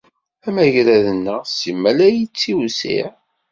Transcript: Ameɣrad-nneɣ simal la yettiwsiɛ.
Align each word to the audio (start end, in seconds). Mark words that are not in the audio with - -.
Ameɣrad-nneɣ 0.47 1.39
simal 1.59 1.95
la 1.97 2.07
yettiwsiɛ. 2.09 3.07